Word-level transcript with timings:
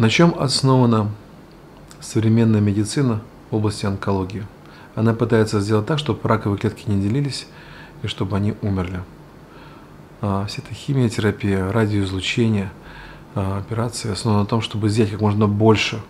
На 0.00 0.08
чем 0.08 0.34
основана 0.38 1.10
современная 2.00 2.62
медицина 2.62 3.20
в 3.50 3.56
области 3.56 3.84
онкологии? 3.84 4.46
Она 4.94 5.12
пытается 5.12 5.60
сделать 5.60 5.84
так, 5.84 5.98
чтобы 5.98 6.26
раковые 6.26 6.58
клетки 6.58 6.88
не 6.88 7.02
делились 7.02 7.46
и 8.02 8.06
чтобы 8.06 8.38
они 8.38 8.54
умерли. 8.62 9.02
А, 10.22 10.46
вся 10.46 10.62
эта 10.64 10.72
химиотерапия, 10.72 11.70
радиоизлучение, 11.70 12.72
а, 13.34 13.58
операции 13.58 14.10
основаны 14.10 14.40
на 14.40 14.46
том, 14.46 14.62
чтобы 14.62 14.86
взять 14.86 15.10
как 15.10 15.20
можно 15.20 15.46
больше 15.46 16.00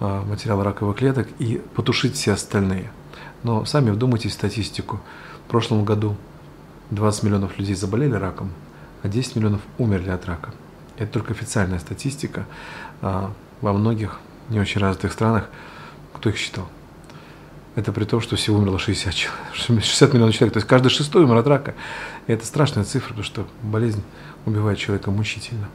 а, 0.00 0.22
материала 0.26 0.62
раковых 0.62 0.98
клеток 0.98 1.26
и 1.38 1.62
потушить 1.74 2.16
все 2.16 2.32
остальные. 2.32 2.90
Но 3.42 3.64
сами 3.64 3.90
вдумайтесь 3.90 4.32
в 4.32 4.34
статистику. 4.34 5.00
В 5.46 5.50
прошлом 5.50 5.86
году 5.86 6.14
20 6.90 7.22
миллионов 7.22 7.58
людей 7.58 7.74
заболели 7.74 8.16
раком, 8.16 8.50
а 9.02 9.08
10 9.08 9.36
миллионов 9.36 9.62
умерли 9.78 10.10
от 10.10 10.26
рака. 10.26 10.52
Это 10.98 11.12
только 11.12 11.32
официальная 11.32 11.78
статистика. 11.78 12.46
А 13.02 13.32
во 13.60 13.72
многих 13.72 14.18
не 14.48 14.60
очень 14.60 14.80
развитых 14.80 15.12
странах, 15.12 15.48
кто 16.14 16.30
их 16.30 16.36
считал? 16.36 16.68
Это 17.74 17.92
при 17.92 18.04
том, 18.04 18.20
что 18.20 18.36
всего 18.36 18.58
умерло 18.58 18.78
60 18.78 19.12
человек, 19.12 19.40
60 19.54 20.12
миллионов 20.14 20.34
человек. 20.34 20.52
То 20.54 20.58
есть 20.58 20.68
каждый 20.68 20.90
шестой 20.90 21.24
умер 21.24 21.38
от 21.38 21.46
рака. 21.48 21.74
И 22.28 22.32
это 22.32 22.46
страшная 22.46 22.84
цифра, 22.84 23.08
потому 23.08 23.24
что 23.24 23.46
болезнь 23.62 24.02
убивает 24.46 24.78
человека 24.78 25.10
мучительно. 25.10 25.68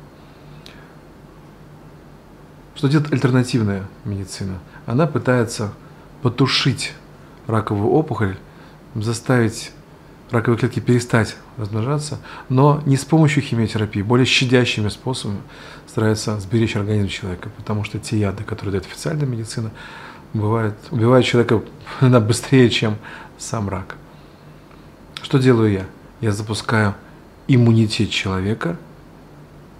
Что 2.75 2.87
делает 2.87 3.11
альтернативная 3.11 3.85
медицина? 4.05 4.59
Она 4.85 5.07
пытается 5.07 5.73
потушить 6.21 6.93
раковую 7.47 7.89
опухоль, 7.89 8.37
заставить 8.95 9.71
раковые 10.31 10.59
клетки 10.59 10.79
перестать 10.79 11.35
размножаться, 11.57 12.19
но 12.49 12.81
не 12.85 12.97
с 12.97 13.05
помощью 13.05 13.43
химиотерапии, 13.43 14.01
более 14.01 14.25
щадящими 14.25 14.89
способами 14.89 15.41
старается 15.87 16.39
сберечь 16.39 16.75
организм 16.75 17.07
человека, 17.07 17.49
потому 17.57 17.83
что 17.83 17.99
те 17.99 18.19
яды, 18.19 18.43
которые 18.43 18.73
дает 18.73 18.85
официальная 18.85 19.25
медицина, 19.25 19.71
бывают, 20.33 20.75
убивают 20.91 21.25
человека 21.25 21.61
быстрее, 22.01 22.69
чем 22.69 22.97
сам 23.37 23.69
рак. 23.69 23.95
Что 25.21 25.39
делаю 25.39 25.71
я? 25.71 25.85
Я 26.21 26.31
запускаю 26.31 26.95
иммунитет 27.47 28.09
человека– 28.09 28.77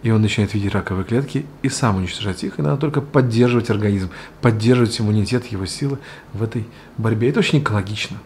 и 0.01 0.11
он 0.11 0.21
начинает 0.21 0.53
видеть 0.53 0.73
раковые 0.73 1.05
клетки 1.05 1.45
и 1.61 1.69
сам 1.69 1.97
уничтожать 1.97 2.43
их. 2.43 2.57
И 2.57 2.61
надо 2.61 2.77
только 2.77 3.01
поддерживать 3.01 3.69
организм, 3.69 4.09
поддерживать 4.41 4.99
иммунитет, 4.99 5.47
его 5.47 5.65
силы 5.65 5.99
в 6.33 6.41
этой 6.41 6.65
борьбе. 6.97 7.29
Это 7.29 7.39
очень 7.39 7.59
экологично. 7.59 8.17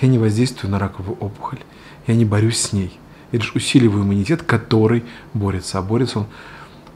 Я 0.00 0.08
не 0.08 0.18
воздействую 0.18 0.70
на 0.70 0.78
раковую 0.78 1.16
опухоль, 1.18 1.58
я 2.06 2.14
не 2.14 2.24
борюсь 2.24 2.60
с 2.60 2.72
ней. 2.72 2.98
Я 3.32 3.40
лишь 3.40 3.54
усиливаю 3.54 4.04
иммунитет, 4.04 4.42
который 4.42 5.04
борется. 5.34 5.78
А 5.78 5.82
борется 5.82 6.20
он 6.20 6.26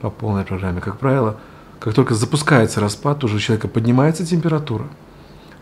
по 0.01 0.11
полной 0.11 0.45
программе. 0.45 0.81
Как 0.81 0.99
правило, 0.99 1.39
как 1.79 1.95
только 1.95 2.15
запускается 2.15 2.81
распад, 2.81 3.23
уже 3.25 3.37
у 3.37 3.41
человека 3.41 3.69
поднимается 3.69 4.25
температура. 4.25 4.87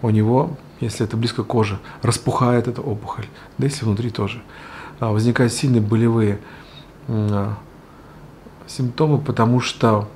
У 0.03 0.11
него, 0.11 0.57
если 0.81 1.05
это 1.05 1.17
близко 1.17 1.43
к 1.43 1.47
коже, 1.47 1.79
распухает 2.03 2.69
эта 2.69 2.83
опухоль. 2.83 3.27
Да 3.59 3.67
если 3.67 3.85
внутри 3.85 4.11
тоже. 4.11 4.43
А 4.99 5.11
возникают 5.11 5.53
сильные 5.53 5.81
болевые 5.81 6.39
а, 7.09 7.55
симптомы, 8.67 9.19
потому 9.19 9.61
что 9.61 10.09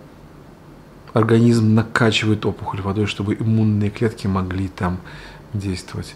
организм 1.15 1.75
накачивает 1.75 2.45
опухоль 2.47 2.83
водой, 2.83 3.07
чтобы 3.07 3.35
иммунные 3.35 3.91
клетки 3.91 4.27
могли 4.27 4.69
там 4.69 4.99
действовать. 5.53 6.15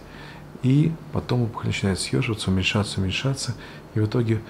И 0.63 0.93
потом 1.13 1.43
опухоль 1.43 1.69
начинает 1.69 2.01
съеживаться, 2.01 2.51
уменьшаться, 2.51 3.01
уменьшаться, 3.01 3.55
и 3.95 4.01
в 4.01 4.07
итоге 4.07 4.41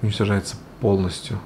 уничтожается 0.00 0.56
полностью. 0.80 1.38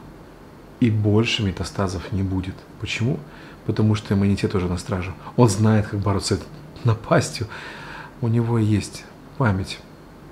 И 0.81 0.91
больше 0.91 1.43
метастазов 1.43 2.13
не 2.13 2.23
будет. 2.23 2.55
Почему? 2.81 3.19
Потому 3.67 3.95
что 3.95 4.15
иммунитет 4.15 4.55
уже 4.55 4.69
на 4.69 4.79
страже. 4.79 5.13
Он 5.37 5.49
знает, 5.49 5.89
как 5.89 6.01
бороться 6.01 6.37
с 6.37 6.85
напастью. 6.85 7.47
У 8.21 8.29
него 8.29 8.59
есть 8.59 9.05
память. 9.39 9.79